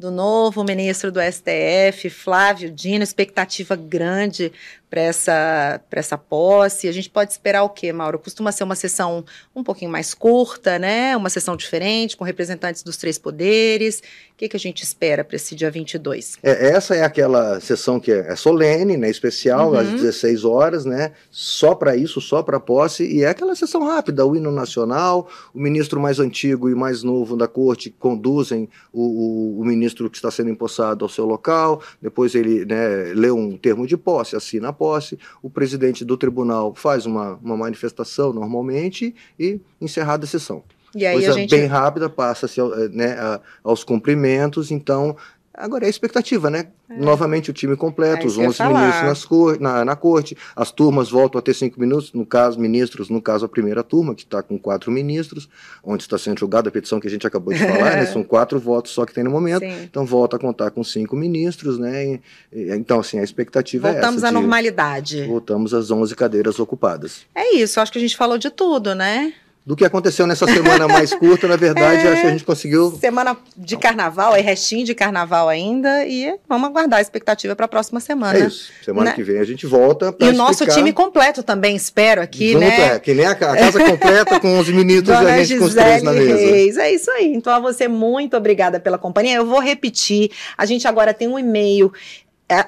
do 0.00 0.10
novo 0.10 0.64
ministro 0.64 1.12
do 1.12 1.20
STF, 1.20 2.08
Flávio 2.08 2.70
Dino, 2.70 3.04
expectativa 3.04 3.76
grande 3.76 4.50
para 4.90 5.00
essa, 5.00 5.80
essa 5.92 6.18
posse. 6.18 6.88
A 6.88 6.92
gente 6.92 7.08
pode 7.08 7.30
esperar 7.30 7.62
o 7.62 7.68
quê, 7.68 7.92
Mauro? 7.92 8.18
Costuma 8.18 8.50
ser 8.50 8.64
uma 8.64 8.74
sessão 8.74 9.24
um 9.54 9.62
pouquinho 9.62 9.90
mais 9.90 10.12
curta, 10.12 10.78
né? 10.78 11.16
Uma 11.16 11.30
sessão 11.30 11.56
diferente, 11.56 12.16
com 12.16 12.24
representantes 12.24 12.82
dos 12.82 12.96
três 12.96 13.16
poderes. 13.16 14.02
O 14.32 14.36
que, 14.40 14.48
que 14.48 14.56
a 14.56 14.60
gente 14.60 14.82
espera 14.82 15.22
para 15.22 15.36
esse 15.36 15.54
dia 15.54 15.70
22? 15.70 16.38
É, 16.42 16.70
essa 16.70 16.96
é 16.96 17.04
aquela 17.04 17.60
sessão 17.60 18.00
que 18.00 18.10
é, 18.10 18.32
é 18.32 18.36
solene, 18.36 18.96
né? 18.96 19.08
Especial, 19.08 19.70
uhum. 19.70 19.78
às 19.78 19.88
16 19.88 20.44
horas, 20.44 20.84
né? 20.84 21.12
Só 21.30 21.74
para 21.74 21.94
isso, 21.94 22.20
só 22.20 22.42
para 22.42 22.58
posse. 22.58 23.04
E 23.04 23.22
é 23.22 23.28
aquela 23.28 23.54
sessão 23.54 23.84
rápida, 23.84 24.26
o 24.26 24.34
hino 24.34 24.50
nacional, 24.50 25.28
o 25.54 25.60
ministro 25.60 26.00
mais 26.00 26.18
antigo 26.18 26.68
e 26.68 26.74
mais 26.74 27.02
novo 27.02 27.36
da 27.36 27.46
corte 27.46 27.90
conduzem 27.90 28.68
o, 28.92 29.02
o, 29.02 29.60
o 29.60 29.64
ministro 29.64 30.10
que 30.10 30.16
está 30.16 30.30
sendo 30.30 30.50
empossado 30.50 31.04
ao 31.04 31.08
seu 31.08 31.24
local, 31.24 31.82
depois 32.00 32.34
ele 32.34 32.64
né, 32.64 33.12
lê 33.14 33.30
um 33.30 33.56
termo 33.56 33.86
de 33.86 33.96
posse, 33.96 34.34
assina 34.34 34.68
a 34.70 34.72
posse, 34.80 35.18
o 35.42 35.50
presidente 35.50 36.06
do 36.06 36.16
tribunal 36.16 36.74
faz 36.74 37.04
uma, 37.04 37.34
uma 37.42 37.54
manifestação 37.54 38.32
normalmente 38.32 39.14
e 39.38 39.60
encerrada 39.78 40.24
a 40.24 40.26
sessão. 40.26 40.64
E 40.94 41.04
aí 41.04 41.16
Coisa 41.16 41.34
gente... 41.34 41.50
bem 41.50 41.66
rápida, 41.66 42.08
passa-se 42.08 42.58
né, 42.90 43.14
aos 43.62 43.84
cumprimentos, 43.84 44.70
então 44.70 45.14
Agora 45.52 45.84
é 45.84 45.88
a 45.88 45.90
expectativa, 45.90 46.48
né? 46.48 46.68
É. 46.88 46.96
Novamente 46.96 47.50
o 47.50 47.52
time 47.52 47.76
completo, 47.76 48.22
é 48.22 48.26
os 48.26 48.38
11 48.38 48.62
ministros 48.62 49.02
nas 49.02 49.24
cor, 49.24 49.60
na, 49.60 49.84
na 49.84 49.96
corte, 49.96 50.36
as 50.54 50.70
turmas 50.70 51.10
voltam 51.10 51.38
a 51.38 51.42
ter 51.42 51.54
cinco 51.54 51.78
minutos, 51.80 52.12
no 52.12 52.24
caso, 52.24 52.58
ministros, 52.58 53.10
no 53.10 53.20
caso, 53.20 53.44
a 53.44 53.48
primeira 53.48 53.82
turma, 53.82 54.14
que 54.14 54.22
está 54.22 54.42
com 54.42 54.56
quatro 54.56 54.92
ministros, 54.92 55.48
onde 55.82 56.04
está 56.04 56.16
sendo 56.16 56.38
julgada 56.38 56.68
a 56.68 56.72
petição 56.72 57.00
que 57.00 57.08
a 57.08 57.10
gente 57.10 57.26
acabou 57.26 57.52
de 57.52 57.60
falar, 57.60 57.96
né? 57.96 58.06
São 58.10 58.22
quatro 58.22 58.60
votos 58.60 58.92
só 58.92 59.04
que 59.04 59.12
tem 59.12 59.24
no 59.24 59.30
momento, 59.30 59.60
Sim. 59.60 59.82
então 59.82 60.06
volta 60.06 60.36
a 60.36 60.38
contar 60.38 60.70
com 60.70 60.84
cinco 60.84 61.16
ministros, 61.16 61.78
né? 61.78 62.04
E, 62.06 62.20
e, 62.52 62.70
então, 62.74 63.00
assim, 63.00 63.18
a 63.18 63.22
expectativa 63.22 63.88
voltamos 63.88 64.04
é 64.04 64.06
essa. 64.06 64.10
Voltamos 64.10 64.24
à 64.24 64.32
normalidade. 64.40 65.26
Voltamos 65.26 65.74
às 65.74 65.90
11 65.90 66.14
cadeiras 66.14 66.60
ocupadas. 66.60 67.26
É 67.34 67.56
isso, 67.56 67.80
acho 67.80 67.90
que 67.90 67.98
a 67.98 68.02
gente 68.02 68.16
falou 68.16 68.38
de 68.38 68.50
tudo, 68.50 68.94
né? 68.94 69.34
Do 69.64 69.76
que 69.76 69.84
aconteceu 69.84 70.26
nessa 70.26 70.46
semana 70.46 70.88
mais 70.88 71.12
curta, 71.12 71.46
na 71.46 71.56
verdade, 71.56 72.06
é, 72.06 72.12
acho 72.12 72.22
que 72.22 72.26
a 72.26 72.30
gente 72.30 72.44
conseguiu. 72.44 72.96
Semana 72.98 73.36
de 73.56 73.76
carnaval, 73.76 74.34
é 74.34 74.40
restinho 74.40 74.84
de 74.84 74.94
carnaval 74.94 75.48
ainda, 75.48 76.06
e 76.06 76.34
vamos 76.48 76.68
aguardar 76.68 76.98
a 76.98 77.02
expectativa 77.02 77.54
para 77.54 77.66
a 77.66 77.68
próxima 77.68 78.00
semana. 78.00 78.38
É 78.38 78.46
isso. 78.46 78.72
Semana 78.82 79.10
né? 79.10 79.16
que 79.16 79.22
vem 79.22 79.38
a 79.38 79.44
gente 79.44 79.66
volta. 79.66 80.14
E 80.18 80.28
o 80.28 80.32
nosso 80.32 80.66
time 80.66 80.92
completo 80.92 81.42
também, 81.42 81.76
espero 81.76 82.22
aqui, 82.22 82.52
Junto, 82.52 82.60
né? 82.60 82.94
É, 82.94 82.98
que 82.98 83.12
nem 83.12 83.26
a, 83.26 83.34
casa 83.34 83.78
completa 83.84 84.40
com 84.40 84.58
os 84.58 84.68
meninos 84.68 85.08
e 85.08 85.12
a 85.12 85.38
gente 85.38 85.40
Gisele 85.40 85.60
com 85.60 85.66
os 85.66 85.74
três 85.74 86.02
na 86.02 86.12
mesa. 86.12 86.36
Reis, 86.36 86.76
é 86.76 86.92
isso 86.92 87.10
aí. 87.10 87.32
Então, 87.34 87.52
a 87.52 87.60
você, 87.60 87.86
muito 87.86 88.36
obrigada 88.36 88.80
pela 88.80 88.98
companhia. 88.98 89.36
Eu 89.36 89.46
vou 89.46 89.60
repetir. 89.60 90.30
A 90.56 90.64
gente 90.64 90.88
agora 90.88 91.12
tem 91.12 91.28
um 91.28 91.38
e-mail 91.38 91.92